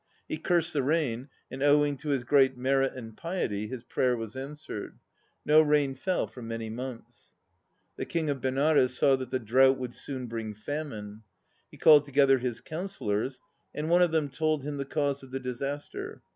[0.27, 4.35] He cursed the rain, and owing to his great merit and piety his prayer was
[4.35, 4.97] answered.
[5.45, 7.35] No rain fell for many months.
[7.97, 11.21] The King of Benares saw that the drought would soon bring famine.
[11.69, 13.41] He called together his counsellors,
[13.75, 16.23] and one of them told him the cause of the disaster.